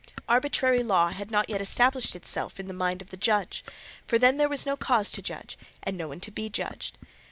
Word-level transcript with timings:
Arbitrary 0.27 0.81
law 0.81 1.09
had 1.09 1.29
not 1.29 1.47
yet 1.47 1.61
established 1.61 2.15
itself 2.15 2.59
in 2.59 2.67
the 2.67 2.73
mind 2.73 3.03
of 3.03 3.11
the 3.11 3.17
judge, 3.17 3.63
for 4.07 4.17
then 4.17 4.37
there 4.37 4.49
was 4.49 4.65
no 4.65 4.75
cause 4.75 5.11
to 5.11 5.21
judge 5.21 5.59
and 5.83 5.95
no 5.95 6.07
one 6.07 6.19
to 6.21 6.31
be 6.31 6.49
judged. 6.49 6.97